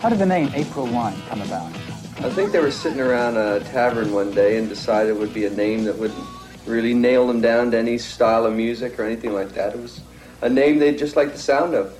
How 0.00 0.10
did 0.10 0.18
the 0.18 0.26
name 0.26 0.50
April 0.54 0.86
Wine 0.86 1.16
come 1.30 1.40
about? 1.40 1.72
I 2.18 2.28
think 2.28 2.52
they 2.52 2.60
were 2.60 2.70
sitting 2.70 3.00
around 3.00 3.38
a 3.38 3.60
tavern 3.60 4.12
one 4.12 4.30
day 4.30 4.58
and 4.58 4.68
decided 4.68 5.08
it 5.08 5.18
would 5.18 5.32
be 5.32 5.46
a 5.46 5.50
name 5.50 5.84
that 5.84 5.96
wouldn't 5.96 6.22
really 6.66 6.92
nail 6.92 7.26
them 7.26 7.40
down 7.40 7.70
to 7.70 7.78
any 7.78 7.96
style 7.96 8.44
of 8.44 8.54
music 8.54 9.00
or 9.00 9.04
anything 9.04 9.32
like 9.32 9.52
that. 9.52 9.72
It 9.74 9.80
was 9.80 10.02
a 10.42 10.50
name 10.50 10.78
they 10.78 10.94
just 10.94 11.16
liked 11.16 11.32
the 11.32 11.38
sound 11.38 11.72
of. 11.72 11.98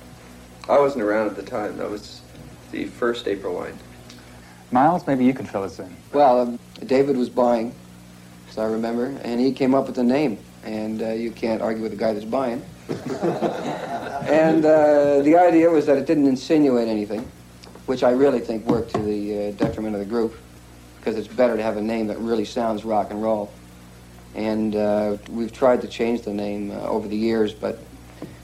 I 0.69 0.77
wasn't 0.77 1.05
around 1.05 1.27
at 1.27 1.35
the 1.35 1.41
time. 1.41 1.77
That 1.77 1.89
was 1.89 2.21
the 2.71 2.85
first 2.85 3.27
April 3.27 3.55
Wine. 3.55 3.77
Myles, 4.69 5.07
maybe 5.07 5.25
you 5.25 5.33
could 5.33 5.49
fill 5.49 5.63
us 5.63 5.79
in. 5.79 5.93
Well, 6.13 6.41
um, 6.41 6.59
David 6.85 7.17
was 7.17 7.29
buying, 7.29 7.73
as 8.47 8.59
I 8.59 8.65
remember, 8.65 9.07
and 9.23 9.41
he 9.41 9.51
came 9.51 9.73
up 9.73 9.87
with 9.87 9.95
the 9.95 10.03
name. 10.03 10.37
And 10.63 11.01
uh, 11.01 11.09
you 11.09 11.31
can't 11.31 11.63
argue 11.63 11.81
with 11.81 11.93
a 11.93 11.97
guy 11.97 12.13
that's 12.13 12.25
buying. 12.25 12.63
and 12.89 14.63
uh, 14.65 15.21
the 15.21 15.35
idea 15.35 15.69
was 15.71 15.87
that 15.87 15.97
it 15.97 16.05
didn't 16.05 16.27
insinuate 16.27 16.87
anything 16.87 17.31
which 17.87 18.03
I 18.03 18.11
really 18.11 18.39
think 18.39 18.65
worked 18.65 18.93
to 18.93 18.99
the 18.99 19.47
uh, 19.47 19.51
detriment 19.51 19.95
of 19.95 19.99
the 19.99 20.05
group, 20.05 20.35
because 20.99 21.17
it's 21.17 21.27
better 21.27 21.57
to 21.57 21.63
have 21.63 21.77
a 21.77 21.81
name 21.81 22.07
that 22.07 22.19
really 22.19 22.45
sounds 22.45 22.85
rock 22.85 23.09
and 23.09 23.23
roll. 23.23 23.51
And 24.35 24.75
uh, 24.75 25.17
we've 25.31 25.51
tried 25.51 25.81
to 25.81 25.87
change 25.87 26.21
the 26.21 26.33
name 26.33 26.69
uh, 26.69 26.81
over 26.81 27.07
the 27.07 27.15
years, 27.15 27.53
but 27.53 27.79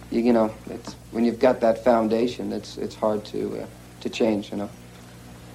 you, 0.10 0.22
you, 0.22 0.34
know, 0.34 0.54
it's, 0.70 0.94
when 1.12 1.26
you've 1.26 1.40
got 1.40 1.60
that 1.60 1.84
foundation, 1.84 2.52
it's 2.52 2.78
it's 2.78 2.96
hard 2.96 3.24
to 3.26 3.62
uh, 3.62 3.66
to 4.02 4.10
change. 4.10 4.50
You 4.50 4.58
know. 4.58 4.70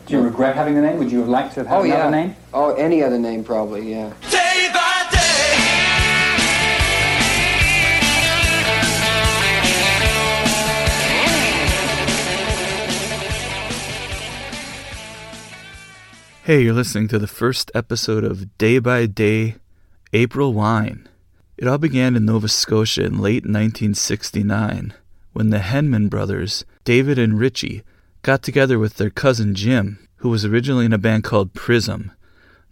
Do 0.06 0.14
you 0.14 0.22
regret 0.22 0.54
having 0.54 0.74
the 0.74 0.80
name? 0.80 0.98
Would 0.98 1.10
you 1.10 1.20
have 1.20 1.28
liked 1.28 1.54
to 1.54 1.60
have 1.60 1.66
had 1.66 1.76
oh, 1.78 1.82
another 1.82 2.04
yeah. 2.04 2.10
name? 2.10 2.36
Oh, 2.54 2.74
any 2.74 3.02
other 3.02 3.18
name 3.18 3.42
probably, 3.44 3.90
yeah. 3.90 4.12
Hey, 16.48 16.62
you're 16.62 16.72
listening 16.72 17.08
to 17.08 17.18
the 17.18 17.26
first 17.26 17.70
episode 17.74 18.24
of 18.24 18.56
Day 18.56 18.78
by 18.78 19.04
Day 19.04 19.56
April 20.14 20.54
Wine. 20.54 21.06
It 21.58 21.68
all 21.68 21.76
began 21.76 22.16
in 22.16 22.24
Nova 22.24 22.48
Scotia 22.48 23.04
in 23.04 23.18
late 23.18 23.44
1969 23.44 24.94
when 25.34 25.50
the 25.50 25.58
Henman 25.58 26.08
brothers, 26.08 26.64
David 26.84 27.18
and 27.18 27.38
Ritchie, 27.38 27.82
got 28.22 28.42
together 28.42 28.78
with 28.78 28.94
their 28.94 29.10
cousin 29.10 29.54
Jim, 29.54 30.08
who 30.20 30.30
was 30.30 30.46
originally 30.46 30.86
in 30.86 30.94
a 30.94 30.96
band 30.96 31.22
called 31.22 31.52
Prism. 31.52 32.12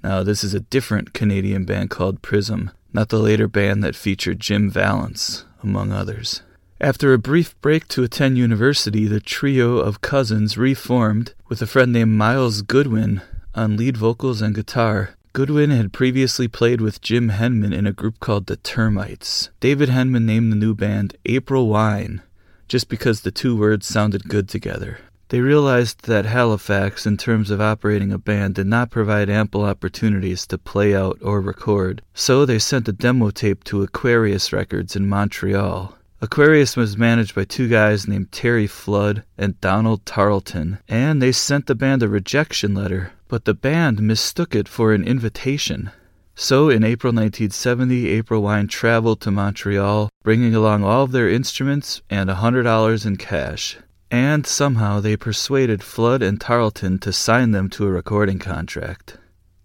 Now, 0.03 0.23
this 0.23 0.43
is 0.43 0.55
a 0.55 0.61
different 0.61 1.13
Canadian 1.13 1.67
band 1.67 1.91
called 1.91 2.23
Prism, 2.23 2.71
not 2.95 3.11
the 3.11 3.19
later 3.19 3.47
band 3.47 3.85
that 3.85 3.95
featured 3.95 4.41
Jim 4.41 4.71
Vallance, 4.71 5.45
among 5.63 5.93
others. 5.93 6.41
After 6.81 7.13
a 7.13 7.19
brief 7.19 7.61
break 7.61 7.89
to 7.89 8.05
attend 8.05 8.39
university, 8.39 9.07
the 9.07 9.21
trio 9.21 9.77
of 9.77 10.01
cousins 10.01 10.57
reformed 10.57 11.35
with 11.49 11.61
a 11.61 11.67
friend 11.67 11.93
named 11.93 12.17
Myles 12.17 12.63
Goodwyn 12.63 13.21
on 13.57 13.77
lead 13.77 13.97
vocals 13.97 14.43
and 14.43 14.55
guitar. 14.55 15.17
Goodwyn 15.33 15.71
had 15.71 15.93
previously 15.93 16.49
played 16.49 16.81
with 16.81 17.01
Jim 17.01 17.31
Henman 17.31 17.75
in 17.75 17.87
a 17.87 17.93
group 17.93 18.21
called 18.21 18.47
the 18.47 18.57
Termites. 18.57 19.51
David 19.61 19.89
Henman 19.89 20.25
named 20.25 20.53
the 20.53 20.57
new 20.57 20.75
band 20.75 21.17
April 21.25 21.69
Wine, 21.69 22.23
just 22.69 22.89
because 22.89 23.21
the 23.21 23.31
two 23.31 23.57
words 23.57 23.87
sounded 23.87 24.29
good 24.29 24.49
together. 24.49 24.99
They 25.29 25.41
realized 25.41 26.07
that 26.07 26.25
Halifax, 26.25 27.05
in 27.05 27.17
terms 27.17 27.51
of 27.51 27.61
operating 27.61 28.13
a 28.13 28.19
band, 28.19 28.55
did 28.55 28.69
not 28.69 28.91
provide 28.91 29.29
ample 29.29 29.65
opportunities 29.65 30.47
to 30.47 30.57
play 30.57 30.95
out 30.95 31.19
or 31.21 31.41
record, 31.41 32.01
so 32.15 32.47
they 32.47 32.61
sent 32.61 32.89
a 32.89 32.93
demo 32.93 33.31
tape 33.31 33.65
to 33.65 33.83
Aquarius 33.83 34.53
Records 34.53 34.95
in 34.95 35.09
Montreal. 35.09 35.99
Aquarius 36.21 36.77
was 36.77 36.97
managed 36.97 37.35
by 37.35 37.45
two 37.45 37.69
guys 37.69 38.09
named 38.09 38.33
Terry 38.33 38.67
Flood 38.67 39.25
and 39.37 39.61
Donald 39.61 40.05
Tarlton, 40.05 40.79
and 40.89 41.21
they 41.21 41.33
sent 41.33 41.67
the 41.67 41.75
band 41.75 42.03
a 42.03 42.09
rejection 42.09 42.75
letter 42.75 43.13
but 43.29 43.45
the 43.45 43.55
band 43.55 44.01
mistook 44.01 44.55
it 44.55 44.69
for 44.69 44.93
an 44.93 45.05
invitation. 45.05 45.91
So 46.35 46.69
in 46.69 46.85
April 46.85 47.13
1970, 47.13 48.09
April 48.09 48.43
Wine 48.43 48.69
traveled 48.69 49.21
to 49.23 49.31
Montreal, 49.31 50.11
bringing 50.23 50.55
along 50.55 50.85
all 50.85 51.05
of 51.05 51.13
their 51.13 51.29
instruments 51.29 52.03
and 52.11 52.31
a 52.31 52.37
$100 52.37 53.07
in 53.07 53.17
cash. 53.17 53.79
And 54.11 54.47
somehow 54.47 55.01
they 55.01 55.17
persuaded 55.17 55.83
Flood 55.83 56.23
and 56.23 56.39
Tarlton 56.39 57.01
to 57.01 57.13
sign 57.13 57.51
them 57.51 57.69
to 57.71 57.87
a 57.87 57.91
recording 57.91 58.39
contract. 58.39 59.17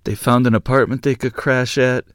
They 0.06 0.16
found 0.16 0.48
an 0.48 0.56
apartment 0.56 1.04
they 1.04 1.16
could 1.16 1.34
crash 1.34 1.78
at 1.78 2.06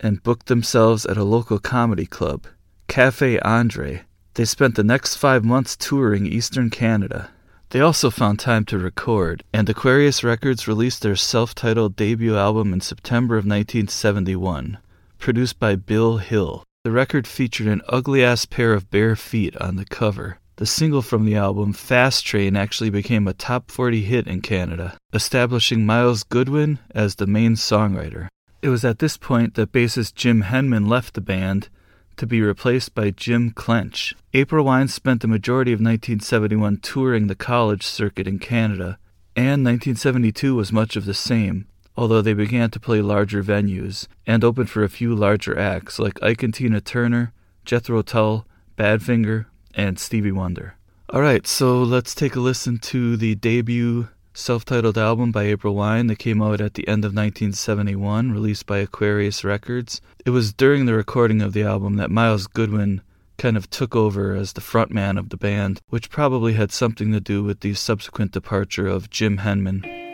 and 0.00 0.22
booked 0.22 0.46
themselves 0.46 1.04
at 1.04 1.18
a 1.18 1.24
local 1.24 1.58
comedy 1.58 2.06
club, 2.06 2.46
Cafe 2.88 3.38
Andre. 3.40 4.02
They 4.34 4.44
spent 4.44 4.74
the 4.74 4.84
next 4.84 5.16
five 5.16 5.44
months 5.44 5.76
touring 5.76 6.26
eastern 6.26 6.70
Canada. 6.70 7.30
They 7.70 7.80
also 7.80 8.10
found 8.10 8.38
time 8.38 8.64
to 8.66 8.78
record, 8.78 9.42
and 9.52 9.68
Aquarius 9.68 10.22
Records 10.22 10.68
released 10.68 11.02
their 11.02 11.16
self 11.16 11.54
titled 11.54 11.96
debut 11.96 12.36
album 12.36 12.72
in 12.72 12.80
September 12.80 13.34
of 13.34 13.44
1971, 13.44 14.78
produced 15.18 15.58
by 15.58 15.74
Bill 15.74 16.18
Hill. 16.18 16.62
The 16.84 16.92
record 16.92 17.26
featured 17.26 17.66
an 17.66 17.82
ugly 17.88 18.22
ass 18.22 18.46
pair 18.46 18.72
of 18.72 18.90
bare 18.90 19.16
feet 19.16 19.56
on 19.56 19.76
the 19.76 19.84
cover. 19.84 20.38
The 20.56 20.66
single 20.66 21.02
from 21.02 21.24
the 21.24 21.34
album, 21.34 21.72
Fast 21.72 22.24
Train, 22.24 22.56
actually 22.56 22.90
became 22.90 23.26
a 23.26 23.34
top 23.34 23.70
40 23.70 24.02
hit 24.02 24.26
in 24.26 24.40
Canada, 24.40 24.96
establishing 25.12 25.84
Myles 25.84 26.22
Goodwyn 26.22 26.78
as 26.92 27.16
the 27.16 27.26
main 27.26 27.56
songwriter. 27.56 28.28
It 28.62 28.68
was 28.68 28.84
at 28.84 29.00
this 29.00 29.16
point 29.16 29.54
that 29.54 29.72
bassist 29.72 30.14
Jim 30.14 30.44
Henman 30.44 30.88
left 30.88 31.14
the 31.14 31.20
band 31.20 31.68
to 32.16 32.26
be 32.26 32.40
replaced 32.40 32.94
by 32.94 33.10
Jim 33.10 33.50
Clench. 33.50 34.14
April 34.32 34.64
Wine 34.64 34.88
spent 34.88 35.22
the 35.22 35.28
majority 35.28 35.72
of 35.72 35.80
1971 35.80 36.78
touring 36.78 37.26
the 37.26 37.34
college 37.34 37.82
circuit 37.82 38.26
in 38.26 38.38
Canada, 38.38 38.98
and 39.34 39.64
1972 39.64 40.54
was 40.54 40.72
much 40.72 40.96
of 40.96 41.04
the 41.04 41.14
same, 41.14 41.66
although 41.96 42.22
they 42.22 42.34
began 42.34 42.70
to 42.70 42.80
play 42.80 43.00
larger 43.00 43.42
venues 43.42 44.06
and 44.26 44.42
opened 44.42 44.70
for 44.70 44.82
a 44.82 44.88
few 44.88 45.14
larger 45.14 45.58
acts 45.58 45.98
like 45.98 46.22
Ike 46.22 46.42
and 46.42 46.54
Tina 46.54 46.80
Turner, 46.80 47.32
Jethro 47.64 48.02
Tull, 48.02 48.46
Badfinger, 48.76 49.46
and 49.74 49.98
Stevie 49.98 50.32
Wonder. 50.32 50.76
All 51.10 51.20
right, 51.20 51.46
so 51.46 51.82
let's 51.82 52.14
take 52.14 52.34
a 52.34 52.40
listen 52.40 52.78
to 52.78 53.16
the 53.16 53.34
debut 53.36 54.08
self 54.36 54.66
titled 54.66 54.98
album 54.98 55.32
by 55.32 55.44
April 55.44 55.74
Wine 55.74 56.08
that 56.08 56.18
came 56.18 56.42
out 56.42 56.60
at 56.60 56.74
the 56.74 56.86
end 56.86 57.04
of 57.04 57.14
1971, 57.14 58.30
released 58.30 58.66
by 58.66 58.78
Aquarius 58.78 59.42
Records. 59.42 60.02
It 60.26 60.30
was 60.30 60.52
during 60.52 60.84
the 60.84 60.94
recording 60.94 61.40
of 61.40 61.54
the 61.54 61.62
album 61.62 61.96
that 61.96 62.10
Myles 62.10 62.46
Goodwyn 62.46 63.00
kind 63.38 63.56
of 63.56 63.70
took 63.70 63.96
over 63.96 64.34
as 64.34 64.52
the 64.52 64.60
frontman 64.60 65.18
of 65.18 65.30
the 65.30 65.36
band, 65.36 65.80
which 65.88 66.10
probably 66.10 66.52
had 66.52 66.70
something 66.70 67.12
to 67.12 67.20
do 67.20 67.42
with 67.42 67.60
the 67.60 67.74
subsequent 67.74 68.32
departure 68.32 68.86
of 68.86 69.10
Jim 69.10 69.38
Henman. 69.38 70.05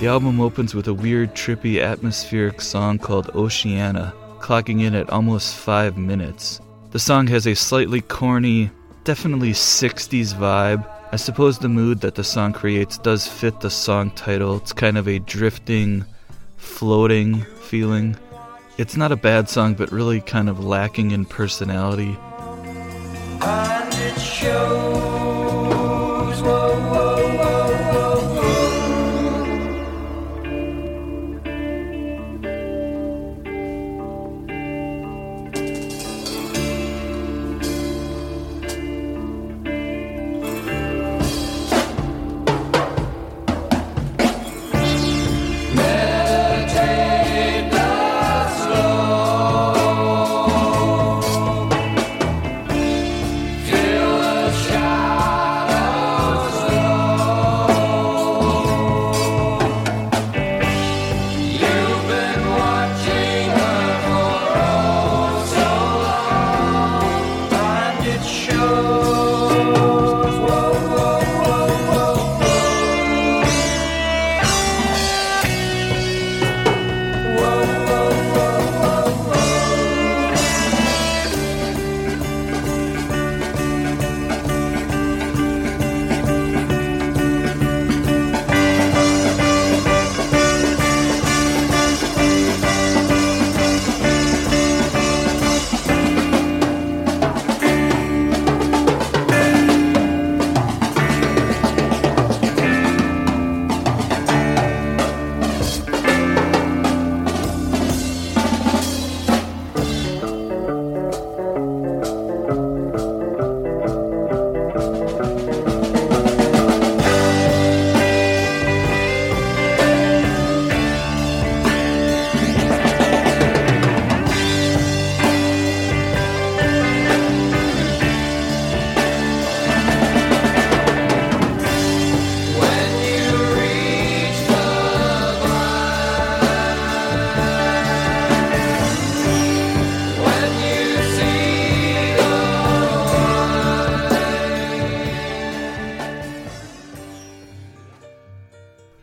The 0.00 0.06
album 0.06 0.40
opens 0.40 0.74
with 0.74 0.88
a 0.88 0.94
weird, 0.94 1.34
trippy, 1.34 1.80
atmospheric 1.82 2.62
song 2.62 2.98
called 2.98 3.30
Oceana, 3.34 4.14
clocking 4.38 4.80
in 4.80 4.94
at 4.94 5.10
almost 5.10 5.54
five 5.54 5.98
minutes. 5.98 6.58
The 6.90 6.98
song 6.98 7.26
has 7.26 7.46
a 7.46 7.54
slightly 7.54 8.00
corny, 8.00 8.70
definitely 9.04 9.52
60s 9.52 10.32
vibe, 10.32 10.88
I 11.12 11.16
suppose 11.16 11.58
the 11.58 11.68
mood 11.68 12.00
that 12.02 12.14
the 12.14 12.22
song 12.22 12.52
creates 12.52 12.96
does 12.96 13.26
fit 13.26 13.60
the 13.60 13.68
song 13.68 14.12
title. 14.12 14.56
It's 14.56 14.72
kind 14.72 14.96
of 14.96 15.08
a 15.08 15.18
drifting, 15.18 16.04
floating 16.56 17.42
feeling. 17.42 18.16
It's 18.78 18.96
not 18.96 19.10
a 19.10 19.16
bad 19.16 19.48
song, 19.48 19.74
but 19.74 19.90
really 19.90 20.20
kind 20.20 20.48
of 20.48 20.64
lacking 20.64 21.10
in 21.10 21.24
personality. 21.24 22.16
And 23.42 23.94
it 23.94 24.20
shows. 24.20 24.89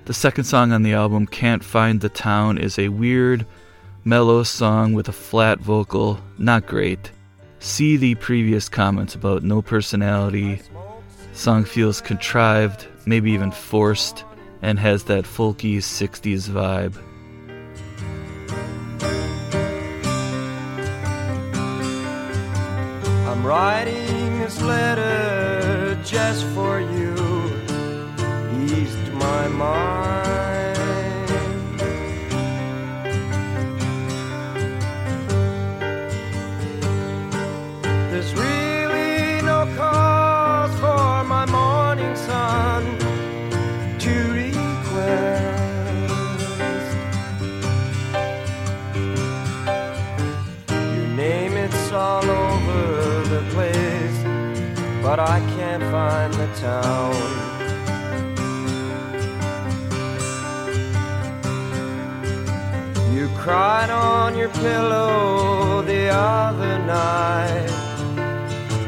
The 0.07 0.13
second 0.13 0.45
song 0.45 0.71
on 0.71 0.83
the 0.83 0.94
album, 0.94 1.27
Can't 1.27 1.62
Find 1.62 2.00
the 2.00 2.07
Town, 2.07 2.57
is 2.57 2.80
a 2.80 2.88
weird, 2.88 3.45
mellow 4.06 4.44
song 4.44 4.94
with 4.94 5.09
a 5.09 5.12
flat 5.12 5.59
vocal. 5.59 6.21
Not 6.38 6.65
great. 6.65 7.12
See 7.59 7.98
the 7.98 8.15
previous 8.15 8.69
comments 8.69 9.15
about 9.15 9.44
no 9.44 9.62
personality. 9.62 10.62
Song 11.33 11.65
feels 11.65 12.00
contrived, 12.00 12.88
maybe 13.06 13.31
even 13.31 13.51
forced, 13.51 14.24
and 14.62 14.80
has 14.80 15.04
that 15.04 15.25
folky 15.25 15.80
60s 15.80 16.48
vibe. 16.48 16.95
I'm 23.27 23.45
writing 23.45 24.39
this 24.39 24.62
letter 24.62 26.01
just 26.06 26.45
for 26.56 26.80
you. 26.80 27.07
My 29.27 29.47
mind. 29.47 30.77
There's 38.12 38.33
really 38.33 39.41
no 39.51 39.59
cause 39.75 40.74
for 40.83 41.13
my 41.35 41.45
morning 41.59 42.15
sun 42.27 42.83
to 44.03 44.13
request. 44.41 45.68
Your 50.95 51.09
name 51.25 51.53
it's 51.65 51.91
all 51.91 52.27
over 52.45 52.83
the 53.33 53.44
place, 53.53 54.19
but 55.03 55.19
I 55.19 55.38
can't 55.56 55.85
find 55.95 56.33
the 56.33 56.47
town. 56.68 57.46
Cried 63.47 63.89
on 63.89 64.38
your 64.38 64.49
pillow 64.49 65.81
the 65.81 66.09
other 66.09 66.79
night 66.79 67.69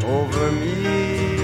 over 0.03 0.51
me. 0.51 1.39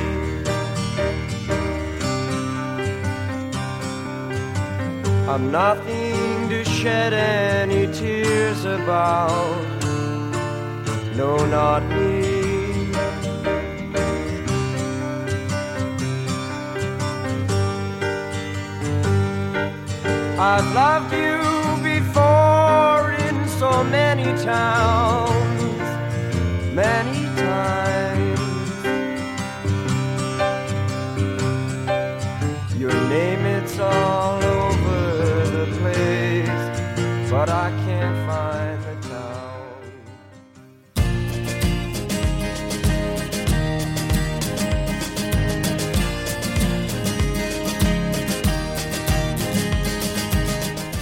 I'm 5.31 5.49
nothing 5.49 6.49
to 6.49 6.65
shed 6.65 7.13
any 7.13 7.87
tears 7.93 8.65
about. 8.65 9.63
No, 11.15 11.37
not 11.45 11.83
me. 11.87 12.91
I've 20.37 20.67
loved 20.75 21.13
you 21.13 21.44
so 23.59 23.85
many 23.85 24.25
towns, 24.43 25.79
many 26.73 27.14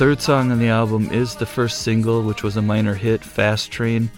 Third 0.03 0.22
song 0.22 0.51
on 0.51 0.60
the 0.60 0.67
album 0.67 1.10
is 1.13 1.33
the 1.33 1.45
first 1.45 1.83
single, 1.83 2.24
which 2.24 2.43
was 2.43 2.57
a 2.57 2.62
minor 2.62 2.93
hit, 2.93 3.24
Fast 3.24 3.72
Train. 3.72 4.12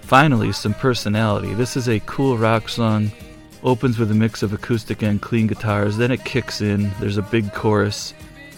Finally, 0.00 0.52
some 0.52 0.72
personality. 0.72 1.52
This 1.52 1.76
is 1.76 1.86
a 1.86 2.00
cool 2.06 2.38
rock 2.38 2.70
song. 2.70 3.12
Opens 3.62 3.98
with 3.98 4.10
a 4.10 4.14
mix 4.14 4.42
of 4.42 4.54
acoustic 4.54 5.02
and 5.02 5.20
clean 5.20 5.48
guitars, 5.48 5.98
then 5.98 6.12
it 6.12 6.24
kicks 6.24 6.62
in. 6.62 6.90
There's 6.98 7.18
a 7.18 7.22
big 7.30 7.52
chorus. 7.52 8.14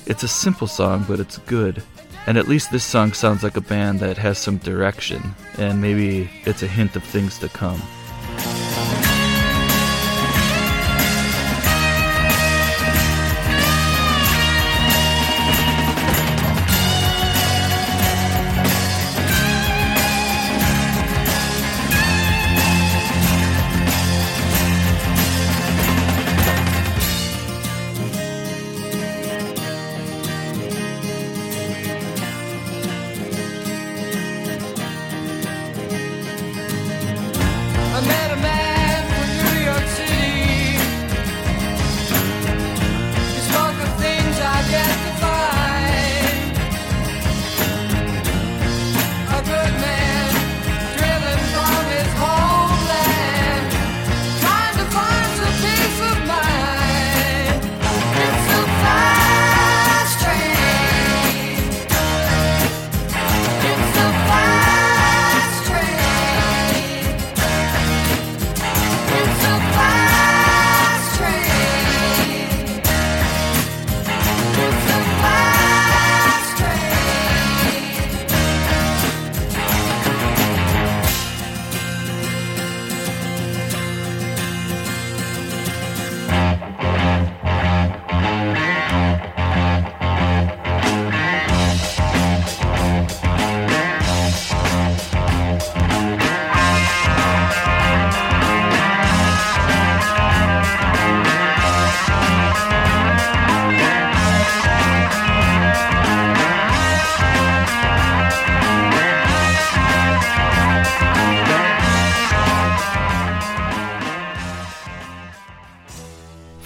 It's 0.06 0.22
a 0.22 0.28
simple 0.28 0.68
song, 0.68 1.04
but 1.08 1.18
it's 1.18 1.38
good. 1.38 1.82
And 2.28 2.38
at 2.38 2.46
least 2.46 2.70
this 2.70 2.84
song 2.84 3.14
sounds 3.14 3.42
like 3.42 3.56
a 3.56 3.60
band 3.60 3.98
that 3.98 4.16
has 4.18 4.38
some 4.38 4.58
direction, 4.58 5.34
and 5.58 5.82
maybe 5.82 6.30
it's 6.44 6.62
a 6.62 6.68
hint 6.68 6.94
of 6.94 7.02
things 7.02 7.36
to 7.40 7.48
come. 7.48 7.82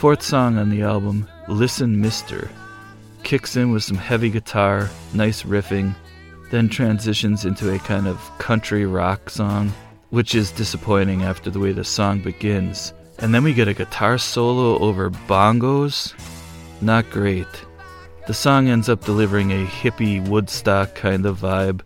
Fourth 0.09 0.23
song 0.23 0.57
on 0.57 0.71
the 0.71 0.81
album, 0.81 1.29
Listen 1.49 2.01
Mister, 2.01 2.51
kicks 3.25 3.57
in 3.57 3.73
with 3.73 3.85
some 3.85 3.99
heavy 3.99 4.31
guitar, 4.31 4.89
nice 5.13 5.43
riffing, 5.43 5.95
then 6.51 6.71
transitions 6.71 7.45
into 7.45 7.75
a 7.75 7.79
kind 7.81 8.09
of 8.09 8.19
country 8.39 8.87
rock 8.87 9.29
song, 9.29 9.71
which 10.09 10.35
is 10.35 10.51
disappointing 10.51 11.25
after 11.25 11.51
the 11.51 11.59
way 11.59 11.73
the 11.73 11.85
song 11.85 12.23
begins. 12.23 12.95
And 13.19 13.35
then 13.35 13.45
we 13.45 13.53
get 13.53 13.69
a 13.69 13.75
guitar 13.75 14.17
solo 14.17 14.79
over 14.79 15.11
bongos. 15.11 16.15
Not 16.81 17.11
great. 17.11 17.47
The 18.27 18.33
song 18.33 18.71
ends 18.71 18.89
up 18.89 19.05
delivering 19.05 19.53
a 19.53 19.67
hippie 19.67 20.27
Woodstock 20.27 20.95
kind 20.95 21.27
of 21.27 21.39
vibe. 21.39 21.83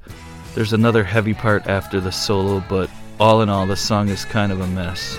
There's 0.55 0.73
another 0.73 1.03
heavy 1.03 1.35
part 1.35 1.67
after 1.67 1.99
the 1.99 2.13
solo, 2.13 2.63
but 2.69 2.89
all 3.19 3.43
in 3.43 3.49
all, 3.49 3.67
the 3.67 3.75
song 3.75 4.11
is 4.11 4.25
kind 4.25 4.53
of 4.53 4.61
a 4.61 4.67
mess. 4.69 5.19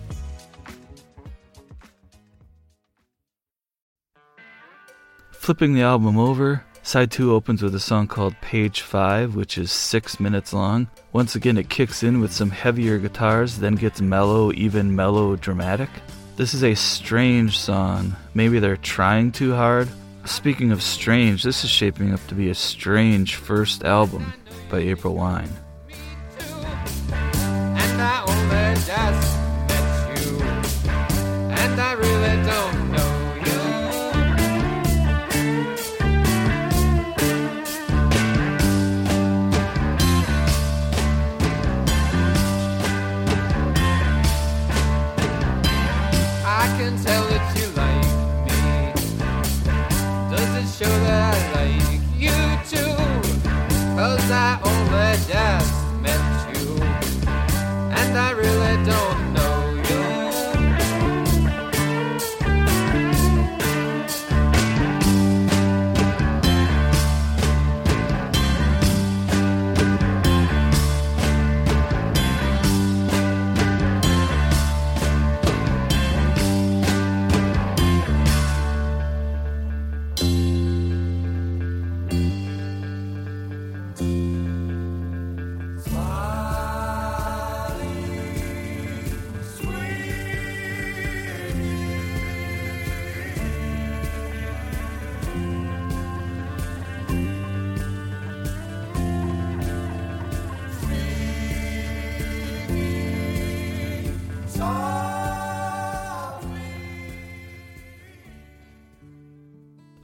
Flipping 5.41 5.73
the 5.73 5.81
album 5.81 6.19
over, 6.19 6.63
side 6.83 7.09
2 7.09 7.33
opens 7.33 7.63
with 7.63 7.73
a 7.73 7.79
song 7.79 8.05
called 8.05 8.39
Page 8.41 8.81
5, 8.81 9.33
which 9.33 9.57
is 9.57 9.71
6 9.71 10.19
minutes 10.19 10.53
long. 10.53 10.87
Once 11.13 11.33
again, 11.33 11.57
it 11.57 11.67
kicks 11.67 12.03
in 12.03 12.21
with 12.21 12.31
some 12.31 12.51
heavier 12.51 12.99
guitars, 12.99 13.57
then 13.57 13.73
gets 13.73 14.01
mellow, 14.01 14.51
even 14.53 14.95
mellow 14.95 15.35
dramatic. 15.35 15.89
This 16.35 16.53
is 16.53 16.63
a 16.63 16.75
strange 16.75 17.57
song. 17.57 18.15
Maybe 18.35 18.59
they're 18.59 18.77
trying 18.77 19.31
too 19.31 19.55
hard. 19.55 19.89
Speaking 20.25 20.71
of 20.71 20.83
strange, 20.83 21.41
this 21.41 21.63
is 21.63 21.71
shaping 21.71 22.13
up 22.13 22.23
to 22.27 22.35
be 22.35 22.51
a 22.51 22.55
strange 22.55 23.33
first 23.33 23.83
album 23.83 24.31
by 24.69 24.77
April 24.77 25.15
Wine. 25.15 25.49
I 31.83 31.93
really 31.93 32.43
don't 32.45 32.70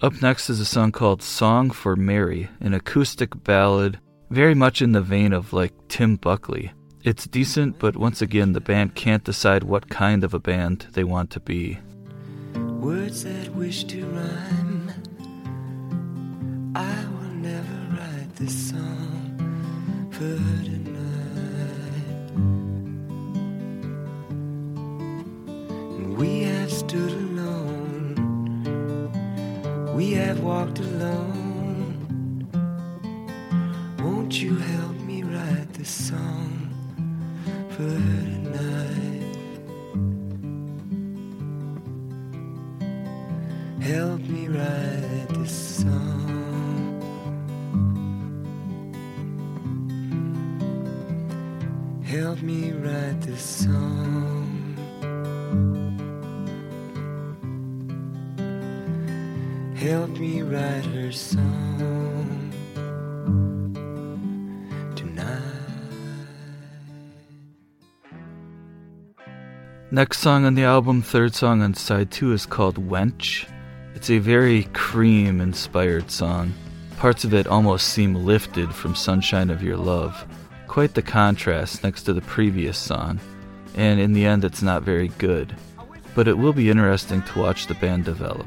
Up 0.08 0.22
next 0.22 0.50
is 0.50 0.62
a 0.62 0.66
song 0.66 0.94
called 0.94 1.22
Song 1.22 1.70
for 1.70 1.98
Mary, 1.98 2.48
an 2.62 2.74
acoustic 2.74 3.44
ballad 3.44 4.00
very 4.30 4.56
much 4.56 4.82
in 4.82 4.94
the 4.94 5.02
vein 5.02 5.34
of 5.34 5.52
like 5.52 5.74
Tim 5.90 6.16
Buckley. 6.16 6.72
It's 7.04 7.28
decent, 7.28 7.78
but 7.78 7.98
once 7.98 8.22
again, 8.22 8.54
the 8.54 8.62
band 8.62 8.96
can't 8.96 9.26
decide 9.26 9.64
what 9.64 9.90
kind 9.90 10.24
of 10.24 10.34
a 10.34 10.40
band 10.40 10.88
they 10.94 11.04
want 11.04 11.30
to 11.32 11.42
be. 11.42 11.80
Words 12.56 13.26
that 13.26 13.54
wish 13.54 13.84
to 13.84 14.06
rhyme. 14.06 14.94
I 16.74 17.06
will 17.12 17.36
never 17.36 17.98
write 17.98 18.34
this 18.36 18.70
song 18.70 20.10
for 20.14 20.38
tonight. 20.64 20.77
We 29.98 30.12
have 30.12 30.42
walked 30.42 30.78
alone. 30.78 32.48
Won't 33.98 34.40
you 34.40 34.56
help 34.56 34.96
me 34.98 35.24
write 35.24 35.74
this 35.74 35.90
song 35.90 36.70
for 37.72 37.82
Next 69.98 70.20
song 70.20 70.46
on 70.46 70.54
the 70.54 70.64
album, 70.64 71.02
third 71.02 71.34
song 71.34 71.64
on 71.64 71.74
side 71.74 72.12
two, 72.12 72.32
is 72.32 72.46
called 72.46 72.88
Wench. 72.88 73.50
It's 73.96 74.12
a 74.12 74.20
very 74.20 74.66
cream 74.66 75.42
inspired 75.42 76.12
song. 76.12 76.54
Parts 76.98 77.24
of 77.24 77.34
it 77.34 77.48
almost 77.48 77.88
seem 77.88 78.14
lifted 78.14 78.72
from 78.76 78.94
Sunshine 78.94 79.50
of 79.50 79.64
Your 79.64 79.76
Love. 79.76 80.28
Quite 80.68 80.94
the 80.94 81.02
contrast 81.02 81.84
next 81.84 82.04
to 82.04 82.14
the 82.14 82.22
previous 82.22 82.78
song, 82.78 83.20
and 83.74 84.00
in 84.00 84.14
the 84.14 84.24
end, 84.24 84.46
it's 84.46 84.62
not 84.62 84.84
very 84.84 85.08
good. 85.18 85.56
But 86.14 86.28
it 86.28 86.38
will 86.38 86.54
be 86.54 86.70
interesting 86.70 87.24
to 87.24 87.40
watch 87.40 87.66
the 87.66 87.74
band 87.74 88.06
develop. 88.06 88.46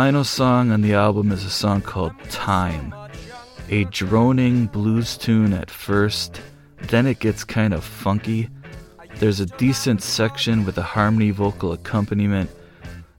Final 0.00 0.24
song 0.24 0.70
on 0.70 0.80
the 0.80 0.94
album 0.94 1.30
is 1.30 1.44
a 1.44 1.50
song 1.50 1.82
called 1.82 2.18
Time. 2.30 2.94
A 3.68 3.84
droning 3.84 4.64
blues 4.64 5.18
tune 5.18 5.52
at 5.52 5.70
first, 5.70 6.40
then 6.84 7.06
it 7.06 7.18
gets 7.18 7.44
kind 7.44 7.74
of 7.74 7.84
funky. 7.84 8.48
There's 9.16 9.40
a 9.40 9.46
decent 9.58 10.02
section 10.02 10.64
with 10.64 10.78
a 10.78 10.82
harmony 10.96 11.32
vocal 11.32 11.74
accompaniment, 11.74 12.48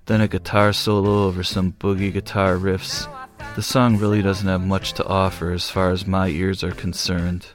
then 0.07 0.21
a 0.21 0.27
guitar 0.27 0.73
solo 0.73 1.27
over 1.27 1.43
some 1.43 1.73
boogie 1.73 2.11
guitar 2.11 2.55
riffs. 2.55 3.07
The 3.55 3.61
song 3.61 3.97
really 3.97 4.23
doesn't 4.23 4.47
have 4.47 4.65
much 4.65 4.93
to 4.93 5.05
offer 5.05 5.51
as 5.51 5.69
far 5.69 5.91
as 5.91 6.07
my 6.07 6.29
ears 6.29 6.63
are 6.63 6.71
concerned. 6.71 7.45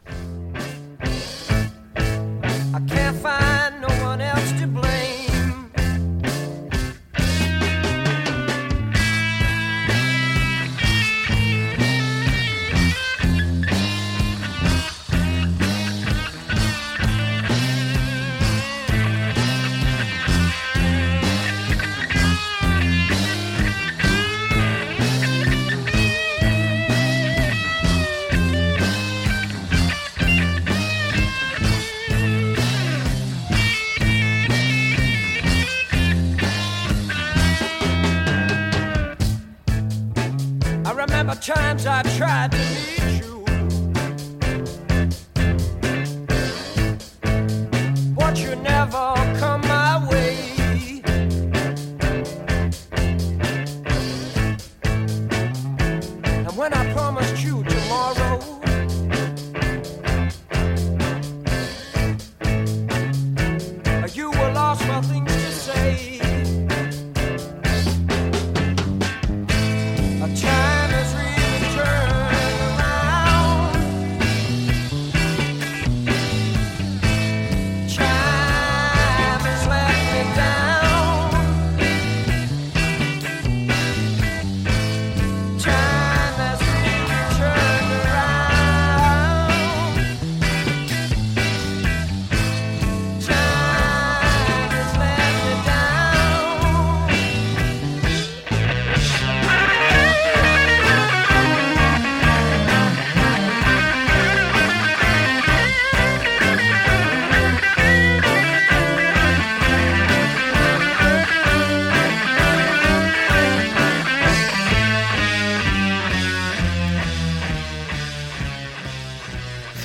Times 41.47 41.87
I 41.87 42.03
tried 42.17 42.51
to 42.51 42.59
meet 42.59 43.06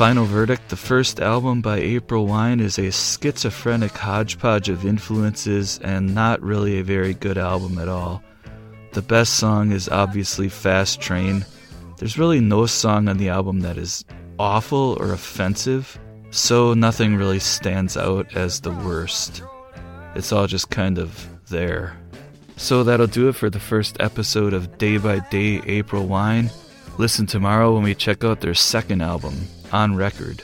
Final 0.02 0.26
verdict 0.26 0.70
the 0.70 0.76
first 0.76 1.20
album 1.20 1.62
by 1.62 1.78
April 1.78 2.26
Wine 2.26 2.60
is 2.60 2.80
a 2.80 2.92
schizophrenic 2.92 3.92
hodgepodge 3.92 4.68
of 4.68 4.84
influences 4.84 5.80
and 5.84 6.16
not 6.16 6.42
really 6.42 6.80
a 6.80 6.84
very 6.84 7.14
good 7.14 7.38
album 7.38 7.78
at 7.78 7.88
all. 7.88 8.24
The 8.94 9.04
best 9.04 9.36
song 9.36 9.72
is 9.72 9.88
obviously 9.90 10.50
Fast 10.50 11.02
Train. 11.02 11.46
There's 12.00 12.18
really 12.18 12.40
no 12.40 12.66
song 12.66 13.10
on 13.10 13.18
the 13.18 13.30
album 13.30 13.60
that 13.60 13.78
is 13.78 14.04
awful 14.40 14.98
or 15.00 15.14
offensive, 15.14 16.00
so 16.32 16.74
nothing 16.74 17.16
really 17.16 17.38
stands 17.38 17.96
out 17.96 18.36
as 18.36 18.60
the 18.60 18.72
worst. 18.72 19.44
It's 20.16 20.32
all 20.32 20.48
just 20.48 20.72
kind 20.72 20.98
of 20.98 21.30
there. 21.50 21.96
So 22.58 22.84
that'll 22.84 23.06
do 23.06 23.30
it 23.30 23.36
for 23.36 23.52
the 23.52 23.60
first 23.60 23.98
episode 24.00 24.56
of 24.56 24.80
Day 24.80 24.98
by 24.98 25.20
Day 25.30 25.62
April 25.68 26.08
Wine. 26.08 26.50
Listen 26.98 27.28
tomorrow 27.28 27.76
when 27.76 27.84
we 27.84 27.94
check 27.94 28.24
out 28.24 28.42
their 28.42 28.56
second 28.56 29.02
album, 29.02 29.48
On 29.74 29.96
Record. 29.96 30.44